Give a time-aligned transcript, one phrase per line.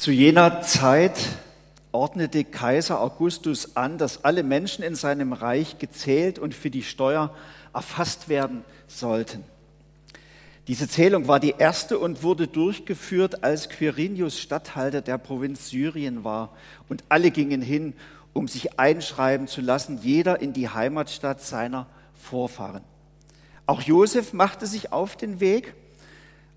[0.00, 1.12] Zu jener Zeit
[1.92, 7.34] ordnete Kaiser Augustus an, dass alle Menschen in seinem Reich gezählt und für die Steuer
[7.74, 9.44] erfasst werden sollten.
[10.68, 16.56] Diese Zählung war die erste und wurde durchgeführt, als Quirinius Statthalter der Provinz Syrien war.
[16.88, 17.92] Und alle gingen hin,
[18.32, 22.84] um sich einschreiben zu lassen, jeder in die Heimatstadt seiner Vorfahren.
[23.66, 25.74] Auch Josef machte sich auf den Weg.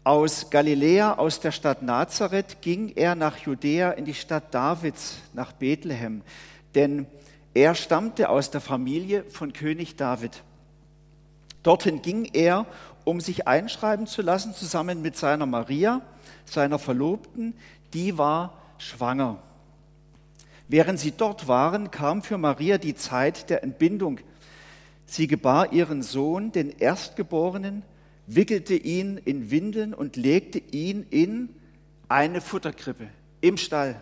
[0.06, 5.54] Aus Galiläa, aus der Stadt Nazareth, ging er nach Judäa in die Stadt Davids, nach
[5.54, 6.24] Bethlehem,
[6.76, 7.06] denn
[7.54, 10.44] er stammte aus der Familie von König David.
[11.62, 12.66] Dorthin ging er,
[13.06, 16.02] um sich einschreiben zu lassen, zusammen mit seiner Maria,
[16.44, 17.54] seiner Verlobten,
[17.94, 19.38] die war schwanger.
[20.68, 24.20] Während sie dort waren, kam für Maria die Zeit der Entbindung.
[25.06, 27.84] Sie gebar ihren Sohn, den Erstgeborenen,
[28.28, 31.50] wickelte ihn in Windeln und legte ihn in
[32.08, 33.08] eine Futterkrippe
[33.42, 34.02] im Stall.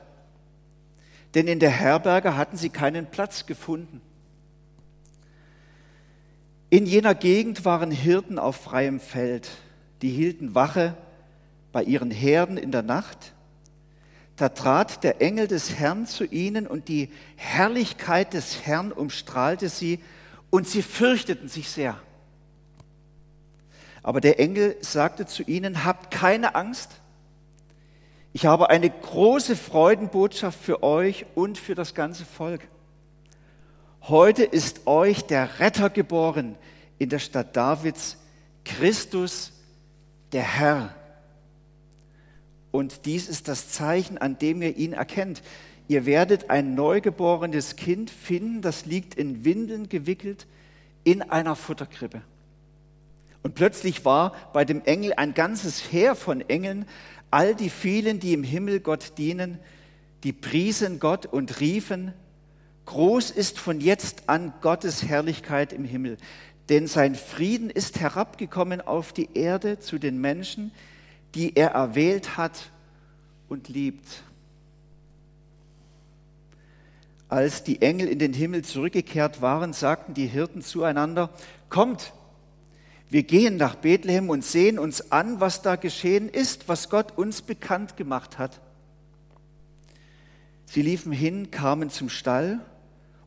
[1.34, 4.02] Denn in der Herberge hatten sie keinen Platz gefunden.
[6.70, 9.50] In jener Gegend waren Hirten auf freiem Feld,
[10.02, 10.96] die hielten Wache
[11.72, 13.34] bei ihren Herden in der Nacht.
[14.36, 20.00] Da trat der Engel des Herrn zu ihnen und die Herrlichkeit des Herrn umstrahlte sie
[20.50, 21.98] und sie fürchteten sich sehr.
[24.04, 26.92] Aber der Engel sagte zu ihnen, habt keine Angst.
[28.34, 32.62] Ich habe eine große Freudenbotschaft für euch und für das ganze Volk.
[34.04, 36.56] Heute ist euch der Retter geboren
[36.98, 38.18] in der Stadt Davids,
[38.66, 39.52] Christus,
[40.32, 40.96] der Herr.
[42.72, 45.44] Und dies ist das Zeichen, an dem ihr ihn erkennt.
[45.88, 50.48] Ihr werdet ein neugeborenes Kind finden, das liegt in Windeln gewickelt
[51.04, 52.22] in einer Futterkrippe.
[53.44, 56.86] Und plötzlich war bei dem Engel ein ganzes Heer von Engeln,
[57.32, 59.60] all die vielen, die im Himmel Gott dienen,
[60.24, 62.14] die priesen Gott und riefen,
[62.86, 66.18] groß ist von jetzt an Gottes Herrlichkeit im Himmel,
[66.70, 70.72] denn sein Frieden ist herabgekommen auf die Erde zu den Menschen,
[71.34, 72.70] die er erwählt hat
[73.50, 74.24] und liebt.
[77.30, 81.30] Als die Engel in den Himmel zurückgekehrt waren, sagten die Hirten zueinander,
[81.70, 82.14] kommt,
[83.12, 87.42] wir gehen nach Bethlehem und sehen uns an, was da geschehen ist, was Gott uns
[87.42, 88.62] bekannt gemacht hat.
[90.66, 92.62] Sie liefen hin, kamen zum Stall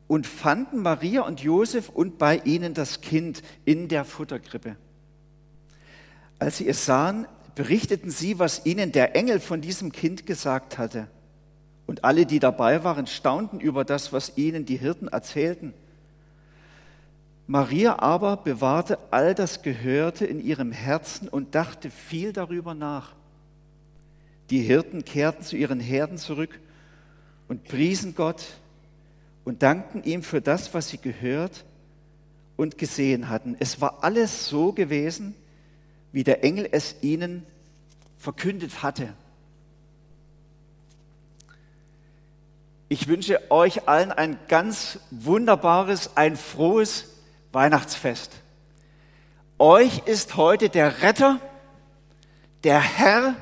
[0.07, 4.75] und fanden Maria und Josef und bei ihnen das Kind in der Futterkrippe.
[6.39, 11.07] Als sie es sahen, berichteten sie, was ihnen der Engel von diesem Kind gesagt hatte.
[11.85, 15.75] Und alle, die dabei waren, staunten über das, was ihnen die Hirten erzählten.
[17.47, 23.13] Maria aber bewahrte all das Gehörte in ihrem Herzen und dachte viel darüber nach.
[24.49, 26.59] Die Hirten kehrten zu ihren Herden zurück
[27.47, 28.43] und priesen Gott
[29.43, 31.65] und dankten ihm für das, was sie gehört
[32.57, 33.55] und gesehen hatten.
[33.59, 35.35] Es war alles so gewesen,
[36.11, 37.45] wie der Engel es ihnen
[38.17, 39.13] verkündet hatte.
[42.87, 47.14] Ich wünsche euch allen ein ganz wunderbares, ein frohes
[47.55, 48.33] Weihnachtsfest.
[49.57, 51.39] Euch ist heute der Retter,
[52.65, 53.35] der Herr,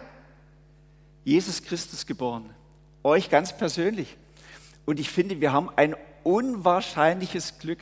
[1.24, 2.53] Jesus Christus geboren.
[3.03, 4.16] Euch ganz persönlich.
[4.85, 7.79] Und ich finde, wir haben ein unwahrscheinliches Glück,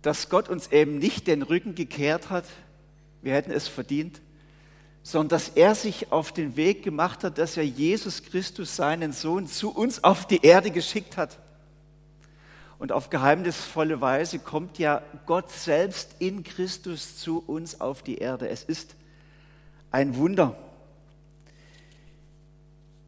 [0.00, 2.44] dass Gott uns eben nicht den Rücken gekehrt hat,
[3.20, 4.22] wir hätten es verdient,
[5.02, 9.48] sondern dass er sich auf den Weg gemacht hat, dass er Jesus Christus, seinen Sohn,
[9.48, 11.39] zu uns auf die Erde geschickt hat.
[12.80, 18.48] Und auf geheimnisvolle Weise kommt ja Gott selbst in Christus zu uns auf die Erde.
[18.48, 18.96] Es ist
[19.90, 20.56] ein Wunder.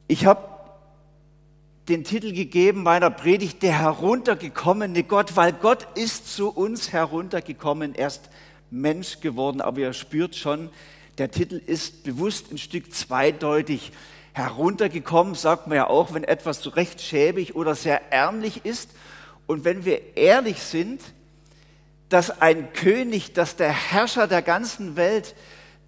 [0.09, 0.47] Ich habe
[1.89, 8.29] den Titel gegeben meiner Predigt, der heruntergekommene Gott, weil Gott ist zu uns heruntergekommen, erst
[8.71, 9.63] Mensch geworden.
[9.63, 10.69] Aber ihr spürt schon,
[11.17, 13.93] der Titel ist bewusst ein Stück zweideutig.
[14.35, 18.91] Heruntergekommen sagt man ja auch, wenn etwas so recht schäbig oder sehr ärmlich ist.
[19.53, 21.03] Und wenn wir ehrlich sind,
[22.09, 25.35] dass ein König, dass der Herrscher der ganzen Welt,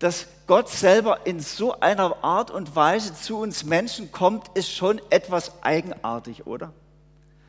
[0.01, 5.01] dass Gott selber in so einer Art und Weise zu uns Menschen kommt, ist schon
[5.09, 6.75] etwas eigenartig, oder?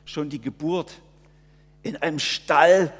[0.06, 0.94] Schon die Geburt.
[1.84, 2.94] In einem Stall,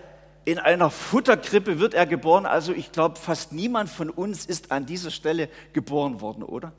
[0.44, 2.46] in einer Futterkrippe wird er geboren.
[2.46, 6.74] Also ich glaube, fast niemand von uns ist an dieser Stelle geboren worden, oder?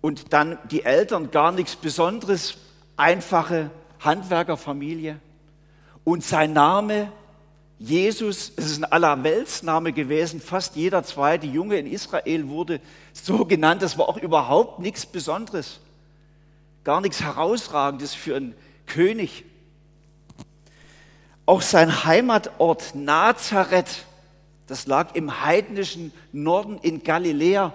[0.00, 2.56] Und dann die Eltern, gar nichts Besonderes,
[2.96, 5.18] einfache Handwerkerfamilie.
[6.04, 7.12] Und sein Name,
[7.78, 10.40] Jesus, es ist ein Allerweltsname gewesen.
[10.40, 12.80] Fast jeder zweite Junge in Israel wurde
[13.12, 13.82] so genannt.
[13.82, 15.80] Das war auch überhaupt nichts Besonderes.
[16.84, 18.54] gar nichts Herausragendes für einen
[18.86, 19.44] König.
[21.44, 24.06] Auch sein Heimatort Nazareth,
[24.66, 27.74] das lag im heidnischen Norden in Galiläa,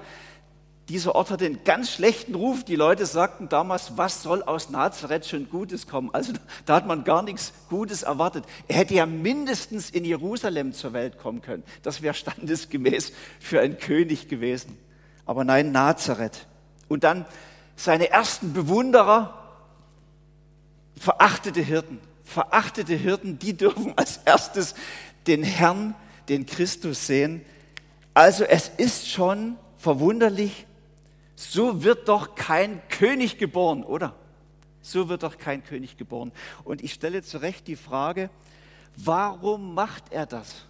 [0.93, 2.63] dieser Ort hatte einen ganz schlechten Ruf.
[2.63, 6.11] Die Leute sagten damals, was soll aus Nazareth schon Gutes kommen?
[6.13, 6.33] Also
[6.67, 8.45] da hat man gar nichts Gutes erwartet.
[8.67, 11.63] Er hätte ja mindestens in Jerusalem zur Welt kommen können.
[11.81, 14.77] Das wäre standesgemäß für einen König gewesen.
[15.25, 16.45] Aber nein, Nazareth.
[16.89, 17.25] Und dann
[17.75, 19.33] seine ersten Bewunderer,
[20.95, 21.99] verachtete Hirten.
[22.23, 24.75] Verachtete Hirten, die dürfen als erstes
[25.25, 25.95] den Herrn,
[26.29, 27.43] den Christus sehen.
[28.13, 30.67] Also es ist schon verwunderlich,
[31.35, 34.15] so wird doch kein König geboren, oder?
[34.81, 36.31] So wird doch kein König geboren.
[36.63, 38.30] Und ich stelle zu Recht die Frage,
[38.95, 40.65] warum macht er das?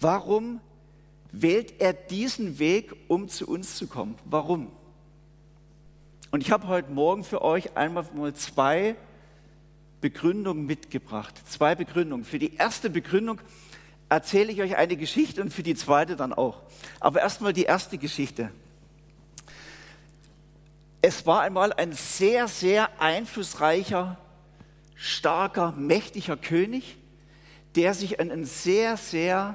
[0.00, 0.60] Warum
[1.30, 4.16] wählt er diesen Weg, um zu uns zu kommen?
[4.24, 4.70] Warum?
[6.30, 8.96] Und ich habe heute Morgen für euch einmal mal zwei
[10.00, 11.40] Begründungen mitgebracht.
[11.46, 12.24] Zwei Begründungen.
[12.24, 13.40] Für die erste Begründung
[14.08, 16.60] erzähle ich euch eine Geschichte und für die zweite dann auch.
[17.00, 18.50] Aber erstmal die erste Geschichte.
[21.06, 24.16] Es war einmal ein sehr, sehr einflussreicher,
[24.94, 26.96] starker, mächtiger König,
[27.76, 29.54] der sich in ein sehr, sehr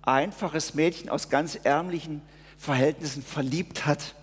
[0.00, 2.22] einfaches Mädchen aus ganz ärmlichen
[2.56, 4.14] Verhältnissen verliebt hat.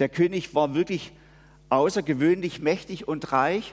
[0.00, 1.12] Der König war wirklich
[1.68, 3.72] außergewöhnlich mächtig und reich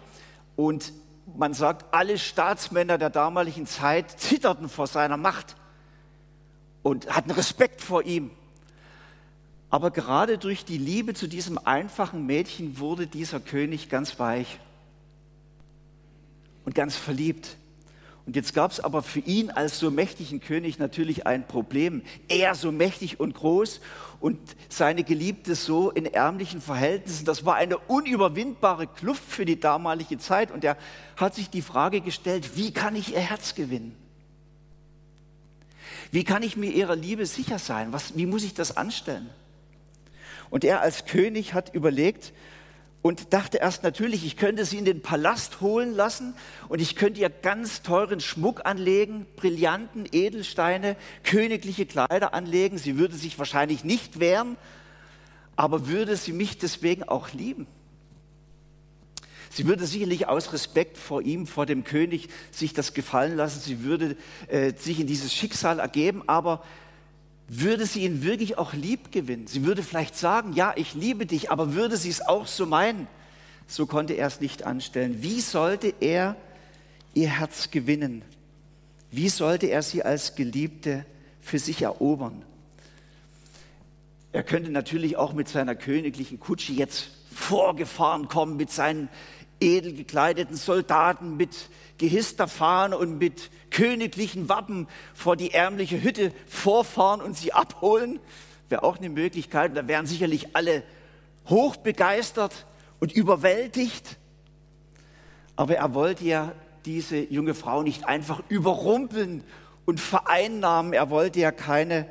[0.55, 0.93] und
[1.35, 5.55] man sagt, alle Staatsmänner der damaligen Zeit zitterten vor seiner Macht
[6.83, 8.29] und hatten Respekt vor ihm.
[9.75, 14.57] Aber gerade durch die Liebe zu diesem einfachen Mädchen wurde dieser König ganz weich
[16.63, 17.57] und ganz verliebt.
[18.25, 22.03] Und jetzt gab es aber für ihn als so mächtigen König natürlich ein Problem.
[22.29, 23.81] Er so mächtig und groß
[24.21, 24.39] und
[24.69, 27.25] seine Geliebte so in ärmlichen Verhältnissen.
[27.25, 30.51] Das war eine unüberwindbare Kluft für die damalige Zeit.
[30.51, 30.77] Und er
[31.17, 33.93] hat sich die Frage gestellt, wie kann ich ihr Herz gewinnen?
[36.11, 37.91] Wie kann ich mir ihrer Liebe sicher sein?
[37.91, 39.29] Was, wie muss ich das anstellen?
[40.49, 42.33] Und er als König hat überlegt
[43.01, 46.33] und dachte erst natürlich, ich könnte sie in den Palast holen lassen
[46.69, 52.79] und ich könnte ihr ganz teuren Schmuck anlegen, Brillanten, Edelsteine, königliche Kleider anlegen.
[52.79, 54.57] Sie würde sich wahrscheinlich nicht wehren,
[55.55, 57.67] aber würde sie mich deswegen auch lieben?
[59.51, 63.61] Sie würde sicherlich aus Respekt vor ihm, vor dem König, sich das gefallen lassen.
[63.61, 66.63] Sie würde äh, sich in dieses Schicksal ergeben, aber
[67.47, 69.47] würde sie ihn wirklich auch lieb gewinnen.
[69.47, 73.07] Sie würde vielleicht sagen, ja, ich liebe dich, aber würde sie es auch so meinen?
[73.67, 75.21] So konnte er es nicht anstellen.
[75.21, 76.35] Wie sollte er
[77.13, 78.23] ihr Herz gewinnen?
[79.11, 81.05] Wie sollte er sie als Geliebte
[81.39, 82.43] für sich erobern?
[84.31, 89.07] Er könnte natürlich auch mit seiner königlichen Kutsche jetzt vorgefahren kommen, mit seinen
[89.61, 97.21] edel gekleideten Soldaten, mit gehisster Fahne und mit königlichen Wappen vor die ärmliche Hütte vorfahren
[97.21, 98.19] und sie abholen.
[98.69, 99.75] Wäre auch eine Möglichkeit.
[99.75, 100.83] Da wären sicherlich alle
[101.47, 102.65] hochbegeistert
[102.99, 104.17] und überwältigt.
[105.55, 106.51] Aber er wollte ja
[106.85, 109.43] diese junge Frau nicht einfach überrumpeln
[109.85, 110.93] und vereinnahmen.
[110.93, 112.07] Er wollte ja keine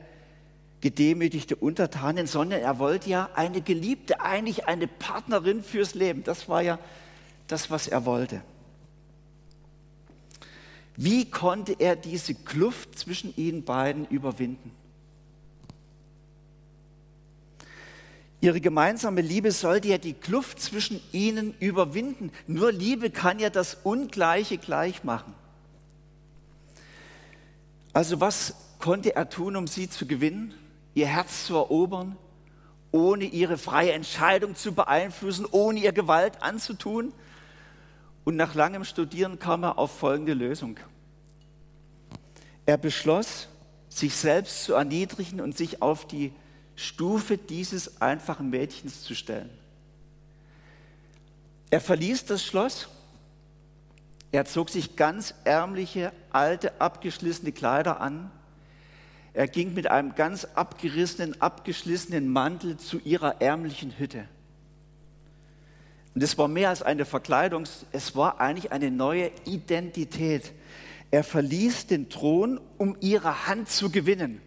[0.81, 6.25] gedemütigte Untertanin, sondern er wollte ja eine Geliebte, eigentlich eine Partnerin fürs Leben.
[6.25, 6.79] Das war ja
[7.49, 8.43] das, was er wollte.
[10.97, 14.71] Wie konnte er diese Kluft zwischen ihnen beiden überwinden?
[18.41, 22.31] Ihre gemeinsame Liebe sollte ja die Kluft zwischen ihnen überwinden.
[22.47, 25.35] Nur Liebe kann ja das Ungleiche gleich machen.
[27.95, 30.53] Also was konnte er tun, um sie zu gewinnen,
[30.93, 32.17] ihr Herz zu erobern,
[32.91, 37.15] ohne ihre freie Entscheidung zu beeinflussen, ohne ihr Gewalt anzutun?
[38.25, 40.79] Und nach langem Studieren kam er auf folgende Lösung.
[42.67, 43.49] Er beschloss,
[43.89, 46.33] sich selbst zu erniedrigen und sich auf die
[46.75, 49.51] Stufe dieses einfachen Mädchens zu stellen.
[51.71, 52.89] Er verließ das Schloss,
[54.33, 58.31] er zog sich ganz ärmliche, alte, abgeschlissene Kleider an,
[59.33, 64.29] er ging mit einem ganz abgerissenen, abgeschlissenen Mantel zu ihrer ärmlichen Hütte.
[66.15, 70.53] Und es war mehr als eine Verkleidung, es war eigentlich eine neue Identität.
[71.11, 74.41] Er verließ den Thron, um ihre Hand zu gewinnen.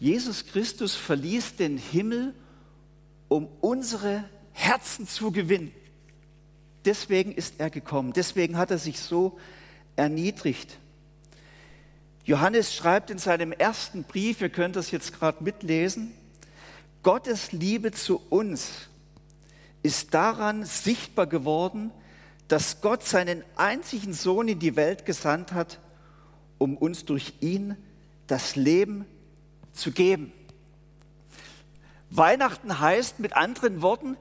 [0.00, 2.34] Jesus Christus verließ den Himmel,
[3.28, 5.72] um unsere Herzen zu gewinnen.
[6.84, 9.38] Deswegen ist er gekommen, deswegen hat er sich so
[9.96, 10.78] erniedrigt.
[12.24, 16.12] Johannes schreibt in seinem ersten Brief, ihr könnt das jetzt gerade mitlesen,
[17.04, 18.88] Gottes Liebe zu uns
[19.82, 21.92] ist daran sichtbar geworden,
[22.48, 25.80] dass Gott seinen einzigen Sohn in die Welt gesandt hat,
[26.56, 27.76] um uns durch ihn
[28.26, 29.04] das Leben
[29.74, 30.32] zu geben.
[32.08, 34.16] Weihnachten heißt mit anderen Worten,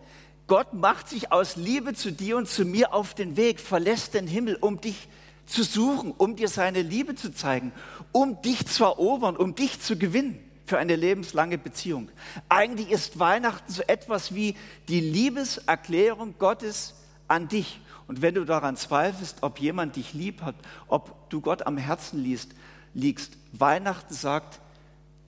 [0.47, 4.27] Gott macht sich aus Liebe zu dir und zu mir auf den Weg, verlässt den
[4.27, 5.07] Himmel, um dich
[5.45, 7.71] zu suchen, um dir seine Liebe zu zeigen,
[8.11, 10.37] um dich zu erobern, um dich zu gewinnen
[10.73, 12.09] für eine lebenslange Beziehung.
[12.49, 14.55] Eigentlich ist Weihnachten so etwas wie
[14.87, 16.95] die Liebeserklärung Gottes
[17.27, 17.79] an dich.
[18.07, 20.55] Und wenn du daran zweifelst, ob jemand dich lieb hat,
[20.87, 22.55] ob du Gott am Herzen liest,
[22.95, 24.61] liegst, Weihnachten sagt,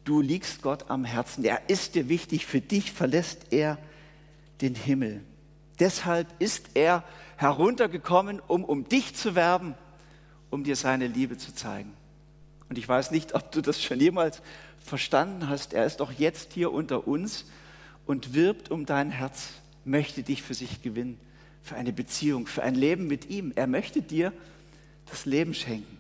[0.04, 1.46] du liegst Gott am Herzen.
[1.46, 3.78] Er ist dir wichtig, für dich verlässt er
[4.62, 5.24] den Himmel.
[5.78, 7.04] Deshalb ist er
[7.38, 9.76] heruntergekommen, um um dich zu werben,
[10.50, 11.94] um dir seine Liebe zu zeigen.
[12.68, 14.42] Und ich weiß nicht, ob du das schon jemals
[14.86, 15.74] verstanden hast.
[15.74, 17.46] Er ist doch jetzt hier unter uns
[18.06, 19.50] und wirbt um dein Herz,
[19.84, 21.20] möchte dich für sich gewinnen,
[21.64, 23.52] für eine Beziehung, für ein Leben mit ihm.
[23.56, 24.32] Er möchte dir
[25.10, 25.98] das Leben schenken.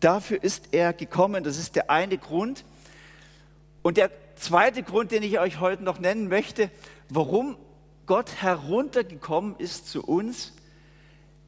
[0.00, 1.44] Dafür ist er gekommen.
[1.44, 2.64] Das ist der eine Grund.
[3.82, 6.70] Und der zweite Grund, den ich euch heute noch nennen möchte,
[7.08, 7.56] warum
[8.06, 10.52] Gott heruntergekommen ist zu uns,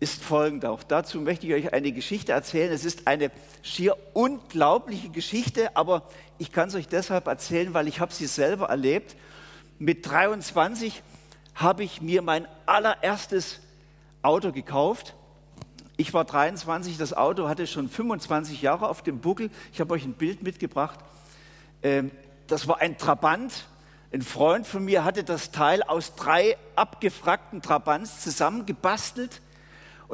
[0.00, 0.70] ist folgender.
[0.70, 2.72] Auch dazu möchte ich euch eine Geschichte erzählen.
[2.72, 3.30] Es ist eine
[3.62, 6.08] schier unglaubliche Geschichte, aber
[6.38, 9.16] ich kann es euch deshalb erzählen, weil ich habe sie selber erlebt.
[9.78, 11.02] Mit 23
[11.54, 13.60] habe ich mir mein allererstes
[14.22, 15.14] Auto gekauft.
[15.96, 19.50] Ich war 23, das Auto hatte schon 25 Jahre auf dem Buckel.
[19.72, 20.98] Ich habe euch ein Bild mitgebracht.
[21.82, 22.10] Ähm,
[22.48, 23.66] das war ein Trabant.
[24.12, 29.40] Ein Freund von mir hatte das Teil aus drei abgefragten Trabants zusammengebastelt.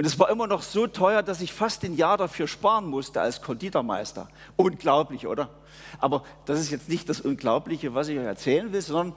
[0.00, 3.21] Und es war immer noch so teuer, dass ich fast ein Jahr dafür sparen musste
[3.21, 4.28] als Konditormeister.
[4.57, 5.50] Unglaublich, oder?
[5.99, 9.14] Aber das ist jetzt nicht das Unglaubliche, was ich euch erzählen will, sondern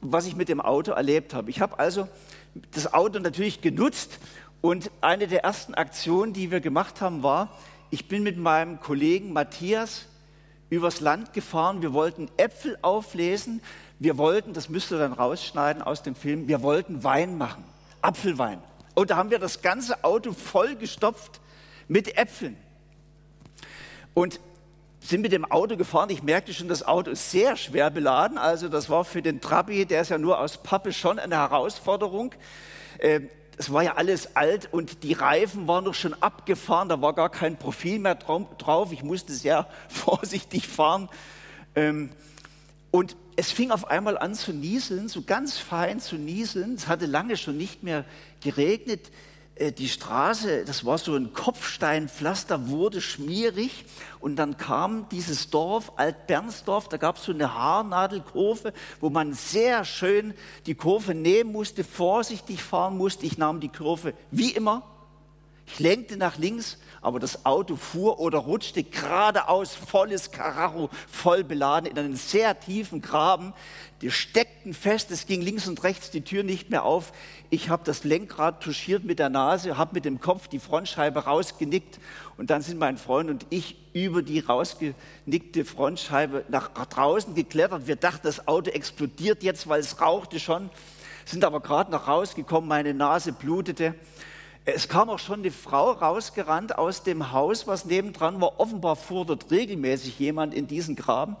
[0.00, 1.50] was ich mit dem Auto erlebt habe.
[1.50, 2.08] Ich habe also
[2.70, 4.20] das Auto natürlich genutzt
[4.62, 7.50] und eine der ersten Aktionen, die wir gemacht haben, war,
[7.90, 10.06] ich bin mit meinem Kollegen Matthias
[10.70, 11.82] übers Land gefahren.
[11.82, 13.60] Wir wollten Äpfel auflesen.
[13.98, 17.64] Wir wollten, das müsst ihr dann rausschneiden aus dem Film, wir wollten Wein machen,
[18.00, 18.62] Apfelwein.
[18.94, 21.40] Und da haben wir das ganze Auto vollgestopft
[21.88, 22.56] mit Äpfeln.
[24.14, 24.40] Und
[25.00, 26.10] sind mit dem Auto gefahren.
[26.10, 28.38] Ich merkte schon, das Auto ist sehr schwer beladen.
[28.38, 32.34] Also das war für den Trabi, der ist ja nur aus Pappe, schon eine Herausforderung.
[32.98, 36.88] Ähm, es war ja alles alt und die Reifen waren doch schon abgefahren.
[36.88, 38.92] Da war gar kein Profil mehr drauf.
[38.92, 41.08] Ich musste sehr vorsichtig fahren.
[41.74, 42.10] Ähm,
[42.90, 46.74] und es fing auf einmal an zu nieseln, so ganz fein zu nieseln.
[46.74, 48.04] Es hatte lange schon nicht mehr
[48.40, 49.10] geregnet.
[49.54, 53.84] Äh, die Straße, das war so ein Kopfsteinpflaster, wurde schmierig.
[54.18, 59.84] Und dann kam dieses Dorf, Alt-Bernsdorf, da gab es so eine Haarnadelkurve, wo man sehr
[59.84, 60.34] schön
[60.66, 63.26] die Kurve nehmen musste, vorsichtig fahren musste.
[63.26, 64.82] Ich nahm die Kurve wie immer.
[65.66, 71.90] Ich lenkte nach links aber das Auto fuhr oder rutschte geradeaus, volles Karacho, voll beladen,
[71.90, 73.54] in einen sehr tiefen Graben.
[74.02, 77.12] Die steckten fest, es ging links und rechts die Tür nicht mehr auf.
[77.48, 81.98] Ich habe das Lenkrad touchiert mit der Nase, habe mit dem Kopf die Frontscheibe rausgenickt
[82.36, 87.86] und dann sind mein Freund und ich über die rausgenickte Frontscheibe nach draußen geklettert.
[87.86, 90.70] Wir dachten, das Auto explodiert jetzt, weil es rauchte schon,
[91.24, 93.94] sind aber gerade noch rausgekommen, meine Nase blutete.
[94.66, 98.60] Es kam auch schon eine Frau rausgerannt aus dem Haus, was nebendran war.
[98.60, 101.36] Offenbar fuhr dort regelmäßig jemand in diesen Graben.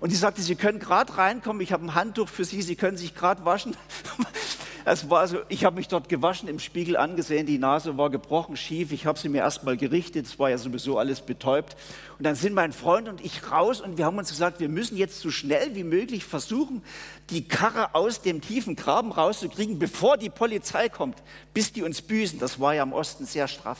[0.00, 2.96] Und die sagte, Sie können gerade reinkommen, ich habe ein Handtuch für Sie, Sie können
[2.96, 3.76] sich gerade waschen.
[4.86, 8.54] Es war so, ich habe mich dort gewaschen, im Spiegel angesehen, die Nase war gebrochen,
[8.54, 8.92] schief.
[8.92, 11.74] Ich habe sie mir erstmal gerichtet, es war ja sowieso alles betäubt.
[12.18, 14.98] Und dann sind mein Freund und ich raus und wir haben uns gesagt, wir müssen
[14.98, 16.82] jetzt so schnell wie möglich versuchen,
[17.30, 21.16] die Karre aus dem tiefen Graben rauszukriegen, bevor die Polizei kommt,
[21.54, 22.38] bis die uns büßen.
[22.38, 23.78] Das war ja im Osten sehr straff.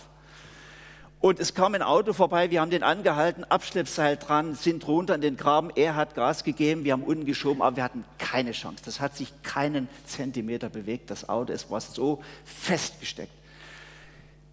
[1.24, 5.22] Und es kam ein Auto vorbei, wir haben den angehalten, Abschleppseil dran, sind runter in
[5.22, 5.70] den Graben.
[5.74, 8.82] Er hat Gas gegeben, wir haben unten geschoben, aber wir hatten keine Chance.
[8.84, 11.50] Das hat sich keinen Zentimeter bewegt, das Auto.
[11.54, 13.32] Es war so festgesteckt.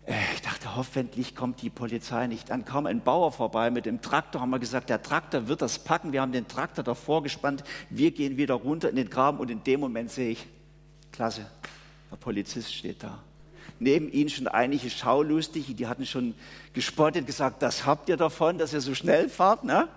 [0.05, 2.49] Äh, ich dachte, hoffentlich kommt die Polizei nicht.
[2.49, 5.77] Dann kam ein Bauer vorbei mit dem Traktor, haben wir gesagt, der Traktor wird das
[5.77, 6.13] packen.
[6.13, 7.65] Wir haben den Traktor davor gespannt.
[7.89, 10.47] Wir gehen wieder runter in den Graben und in dem Moment sehe ich,
[11.11, 11.45] klasse,
[12.09, 13.21] der Polizist steht da
[13.79, 16.35] neben ihnen schon einige Schaulustige, die hatten schon
[16.73, 19.63] gespottet, gesagt, das habt ihr davon, dass ihr so schnell fahrt.
[19.63, 19.87] Ne?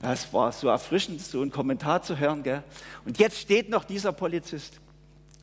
[0.00, 2.42] Das war so erfrischend, so einen Kommentar zu hören.
[2.42, 2.62] Gell?
[3.04, 4.80] Und jetzt steht noch dieser Polizist.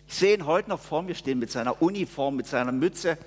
[0.07, 3.17] Ich sehe ihn heute noch vor mir stehen mit seiner Uniform, mit seiner Mütze.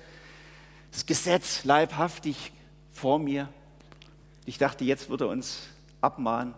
[0.91, 2.51] Das Gesetz leibhaftig
[2.91, 3.49] vor mir.
[4.45, 5.61] Ich dachte, jetzt wird er uns
[6.01, 6.53] abmahnen,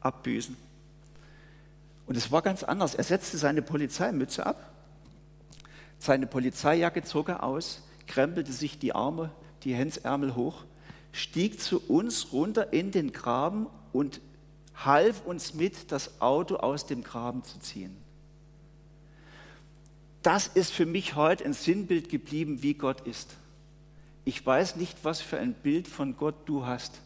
[0.00, 0.56] abbüßen.
[2.06, 2.96] Und es war ganz anders.
[2.96, 4.69] Er setzte seine Polizeimütze ab,
[6.00, 9.30] seine Polizeijacke zog er aus, krempelte sich die Arme,
[9.62, 10.64] die Hemdsärmel hoch,
[11.12, 14.20] stieg zu uns runter in den Graben und
[14.74, 17.94] half uns mit, das Auto aus dem Graben zu ziehen.
[20.22, 23.36] Das ist für mich heute ein Sinnbild geblieben, wie Gott ist.
[24.24, 27.00] Ich weiß nicht, was für ein Bild von Gott du hast.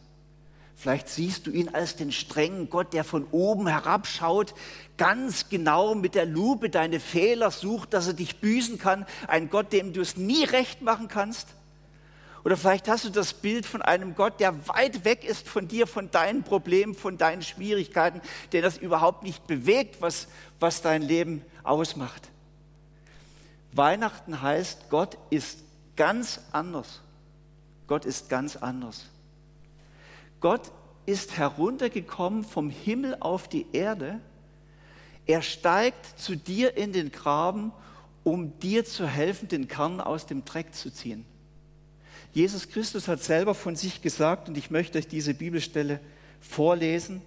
[0.75, 4.53] Vielleicht siehst du ihn als den strengen Gott, der von oben herabschaut,
[4.97, 9.05] ganz genau mit der Lupe deine Fehler sucht, dass er dich büßen kann.
[9.27, 11.47] Ein Gott, dem du es nie recht machen kannst.
[12.43, 15.87] Oder vielleicht hast du das Bild von einem Gott, der weit weg ist von dir,
[15.87, 20.27] von deinen Problemen, von deinen Schwierigkeiten, der das überhaupt nicht bewegt, was,
[20.59, 22.29] was dein Leben ausmacht.
[23.71, 25.59] Weihnachten heißt, Gott ist
[25.95, 27.01] ganz anders.
[27.87, 29.05] Gott ist ganz anders.
[30.45, 30.71] Gott
[31.07, 34.19] ist heruntergekommen vom Himmel auf die Erde.
[35.25, 37.71] Er steigt zu dir in den Graben,
[38.23, 41.25] um dir zu helfen, den Kern aus dem Dreck zu ziehen.
[42.31, 45.99] Jesus Christus hat selber von sich gesagt, und ich möchte euch diese Bibelstelle
[46.39, 47.23] vorlesen.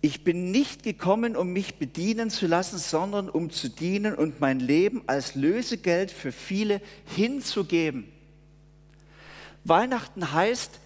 [0.00, 4.60] Ich bin nicht gekommen, um mich bedienen zu lassen, sondern um zu dienen und mein
[4.60, 6.80] Leben als Lösegeld für viele
[7.16, 8.12] hinzugeben.
[9.68, 10.80] Weihnachten heißt,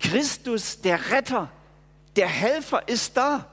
[0.00, 1.50] Christus, der Retter,
[2.16, 3.50] der Helfer ist da.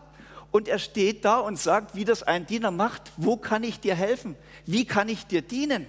[0.52, 3.96] Und er steht da und sagt, wie das ein Diener macht, wo kann ich dir
[3.96, 4.36] helfen?
[4.66, 5.86] Wie kann ich dir dienen?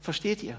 [0.00, 0.58] Versteht ihr?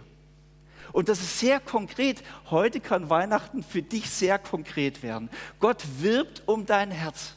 [0.91, 2.21] Und das ist sehr konkret.
[2.51, 5.29] Heute kann Weihnachten für dich sehr konkret werden.
[5.59, 7.33] Gott wirbt um dein Herz.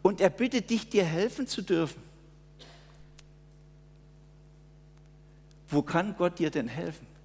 [0.00, 2.00] Und er bittet dich, dir helfen zu dürfen.
[5.68, 7.15] Wo kann Gott dir denn helfen?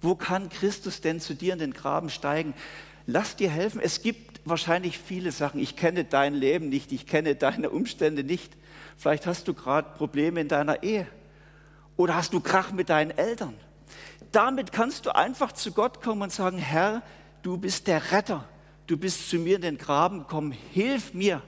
[0.00, 2.54] Wo kann Christus denn zu dir in den Graben steigen?
[3.06, 3.80] Lass dir helfen.
[3.82, 5.60] Es gibt wahrscheinlich viele Sachen.
[5.60, 8.56] Ich kenne dein Leben nicht, ich kenne deine Umstände nicht.
[8.96, 11.06] Vielleicht hast du gerade Probleme in deiner Ehe
[11.96, 13.54] oder hast du Krach mit deinen Eltern
[14.32, 17.02] damit kannst du einfach zu Gott kommen und sagen, Herr,
[17.42, 18.46] du bist der Retter,
[18.86, 21.42] du bist zu mir in den Graben gekommen, hilf mir,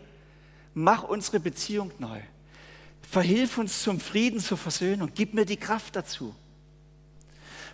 [0.74, 2.20] mach unsere Beziehung neu,
[3.02, 6.34] verhilf uns zum Frieden, zur Versöhnung, gib mir die Kraft dazu.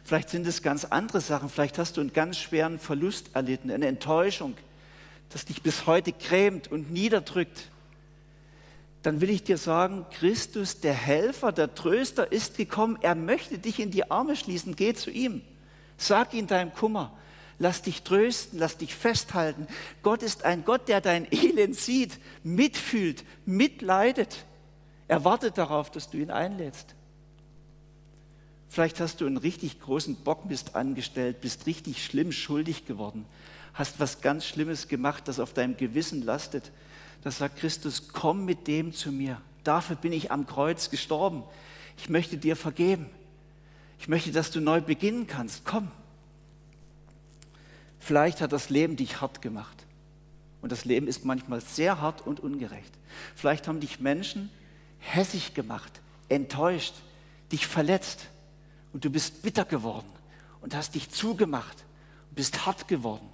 [0.07, 3.87] Vielleicht sind es ganz andere Sachen, vielleicht hast du einen ganz schweren Verlust erlitten, eine
[3.87, 4.57] Enttäuschung,
[5.31, 7.71] das dich bis heute grämt und niederdrückt
[9.07, 12.99] dann will ich dir sagen, Christus, der Helfer, der Tröster ist gekommen.
[13.03, 14.75] Er möchte dich in die Arme schließen.
[14.75, 15.43] Geh zu ihm.
[15.97, 17.17] Sag ihm deinem Kummer.
[17.61, 19.69] Lass dich trösten, lass dich festhalten.
[20.03, 24.45] Gott ist ein Gott, der dein Elend sieht, mitfühlt, mitleidet.
[25.07, 26.96] Er wartet darauf, dass du ihn einlädst.
[28.69, 33.25] Vielleicht hast du einen richtig großen Bockmist angestellt, bist richtig schlimm schuldig geworden,
[33.75, 36.73] hast was ganz Schlimmes gemacht, das auf deinem Gewissen lastet
[37.27, 39.41] da sagt Christus, komm mit dem zu mir.
[39.65, 41.43] Dafür bin ich am Kreuz gestorben.
[41.99, 43.07] Ich möchte dir vergeben.
[43.99, 45.65] Ich möchte, dass du neu beginnen kannst.
[45.65, 45.91] Komm.
[47.99, 49.87] Vielleicht hat das Leben dich hart gemacht.
[50.63, 52.93] Und das Leben ist manchmal sehr hart und ungerecht.
[53.35, 54.49] Vielleicht haben dich Menschen
[55.01, 56.95] hässig gemacht, enttäuscht,
[57.51, 58.29] dich verletzt.
[58.97, 60.11] Und du bist bitter geworden
[60.63, 61.85] und hast dich zugemacht
[62.31, 63.29] und bist hart geworden.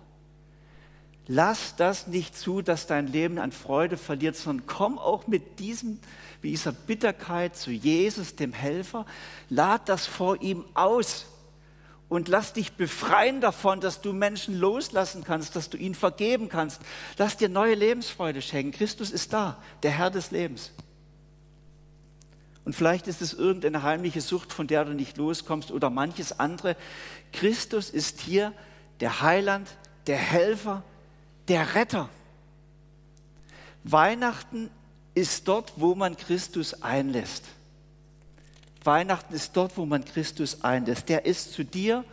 [1.29, 6.01] Lass das nicht zu, dass dein Leben an Freude verliert, sondern komm auch mit diesem,
[6.43, 9.07] dieser Bitterkeit zu Jesus, dem Helfer.
[9.51, 11.27] Lad das vor ihm aus
[12.09, 16.81] und lass dich befreien davon, dass du Menschen loslassen kannst, dass du ihnen vergeben kannst.
[17.19, 18.73] Lass dir neue Lebensfreude schenken.
[18.73, 20.73] Christus ist da, der Herr des Lebens.
[22.65, 26.77] Und vielleicht ist es irgendeine heimliche Sucht, von der du nicht loskommst oder manches andere.
[27.33, 28.53] Christus ist hier
[29.01, 29.69] der Heiland,
[30.07, 30.85] der Helfer,
[31.49, 32.09] der Retter.
[33.85, 34.71] Weihnachten
[35.15, 37.45] ist dort, wo man Christus einlässt.
[38.85, 41.09] Weihnachten ist dort, wo man Christus einlässt.
[41.09, 42.05] Der ist zu dir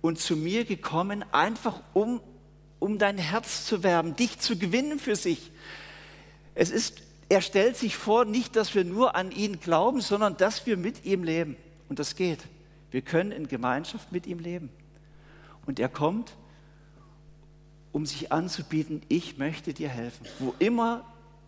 [0.00, 2.20] und zu mir gekommen, einfach um,
[2.78, 5.50] um dein Herz zu werben, dich zu gewinnen für sich.
[6.54, 10.66] Es ist, er stellt sich vor, nicht, dass wir nur an ihn glauben, sondern dass
[10.66, 11.56] wir mit ihm leben.
[11.88, 12.40] Und das geht.
[12.90, 14.70] Wir können in Gemeinschaft mit ihm leben.
[15.66, 16.36] Und er kommt
[17.92, 20.26] um sich anzubieten, ich möchte dir helfen.
[20.38, 21.04] Wo immer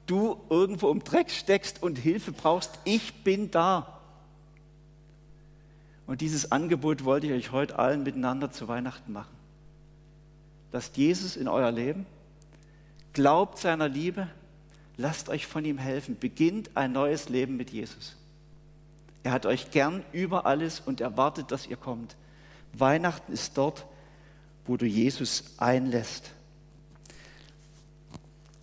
[0.07, 4.01] du irgendwo im Dreck steckst und Hilfe brauchst, ich bin da.
[6.07, 9.37] Und dieses Angebot wollte ich euch heute allen miteinander zu Weihnachten machen.
[10.73, 12.07] Lasst Jesus in euer Leben,
[13.13, 14.29] glaubt seiner Liebe,
[14.99, 18.17] lasst euch von ihm helfen, beginnt ein neues Leben mit Jesus.
[19.23, 22.17] Er hat euch gern über alles und erwartet, dass ihr kommt.
[22.75, 23.87] Weihnachten ist dort,
[24.67, 26.33] wo du Jesus einlässt.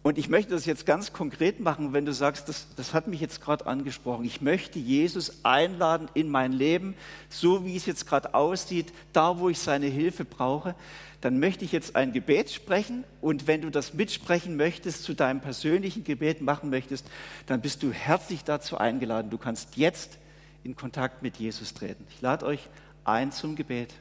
[0.05, 3.19] Und ich möchte das jetzt ganz konkret machen, wenn du sagst, das, das hat mich
[3.21, 4.23] jetzt gerade angesprochen.
[4.23, 6.93] Ich möchte Jesus einladen in mein Leben,
[7.27, 10.75] so wie es jetzt gerade aussieht, da wo ich seine Hilfe brauche.
[11.21, 15.41] Dann möchte ich jetzt ein Gebet sprechen und wenn du das mitsprechen möchtest, zu deinem
[15.41, 17.07] persönlichen Gebet machen möchtest,
[17.47, 19.31] dann bist du herzlich dazu eingeladen.
[19.31, 20.19] Du kannst jetzt
[20.63, 22.05] in Kontakt mit Jesus treten.
[22.11, 22.69] Ich lade euch
[23.05, 23.95] ein zum Gebet.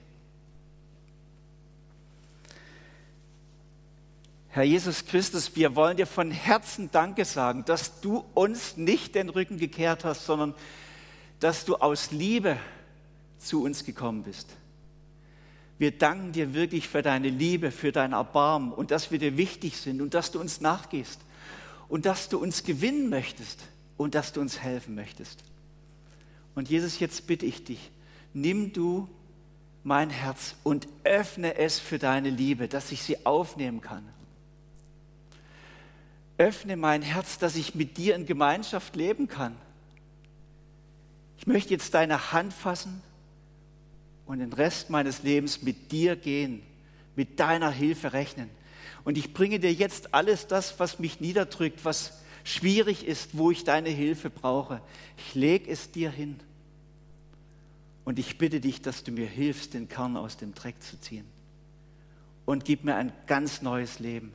[4.55, 9.29] Herr Jesus Christus, wir wollen dir von Herzen Danke sagen, dass du uns nicht den
[9.29, 10.55] Rücken gekehrt hast, sondern
[11.40, 12.57] dass du aus Liebe
[13.37, 14.47] zu uns gekommen bist.
[15.77, 19.77] Wir danken dir wirklich für deine Liebe, für dein Erbarmen und dass wir dir wichtig
[19.77, 21.19] sind und dass du uns nachgehst
[21.88, 23.59] und dass du uns gewinnen möchtest
[23.97, 25.43] und dass du uns helfen möchtest.
[26.55, 27.90] Und Jesus, jetzt bitte ich dich,
[28.33, 29.09] nimm du
[29.83, 34.14] mein Herz und öffne es für deine Liebe, dass ich sie aufnehmen kann
[36.38, 39.57] öffne mein Herz, dass ich mit dir in Gemeinschaft leben kann.
[41.38, 43.03] Ich möchte jetzt deine Hand fassen
[44.27, 46.62] und den Rest meines Lebens mit dir gehen,
[47.16, 48.51] mit deiner Hilfe rechnen.
[49.05, 53.64] Und ich bringe dir jetzt alles das, was mich niederdrückt, was schwierig ist, wo ich
[53.64, 54.81] deine Hilfe brauche.
[55.18, 56.40] Ich lege es dir hin.
[58.05, 61.27] Und ich bitte dich, dass du mir hilfst, den Kern aus dem Dreck zu ziehen.
[62.44, 64.35] Und gib mir ein ganz neues Leben.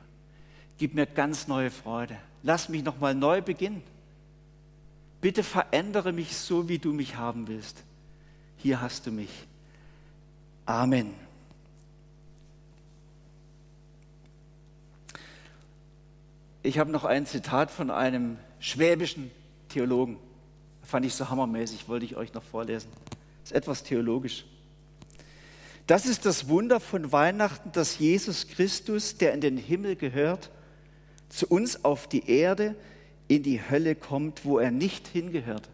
[0.80, 2.16] Gib mir ganz neue Freude.
[2.42, 3.82] Lass mich nochmal neu beginnen.
[5.20, 7.84] Bitte verändere mich so, wie du mich haben willst.
[8.56, 9.28] Hier hast du mich.
[10.64, 11.12] Amen.
[16.62, 19.30] Ich habe noch ein Zitat von einem schwäbischen
[19.68, 20.16] Theologen.
[20.82, 22.90] Fand ich so hammermäßig, wollte ich euch noch vorlesen.
[23.44, 24.46] Ist etwas theologisch.
[25.86, 30.48] Das ist das Wunder von Weihnachten, dass Jesus Christus, der in den Himmel gehört,
[31.30, 32.74] zu uns auf die Erde
[33.28, 35.68] in die Hölle kommt, wo er nicht hingehört.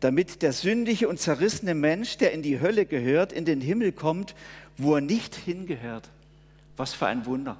[0.00, 4.34] Damit der sündige und zerrissene Mensch, der in die Hölle gehört, in den Himmel kommt,
[4.76, 6.10] wo er nicht hingehört.
[6.76, 7.56] Was für ein Wunder.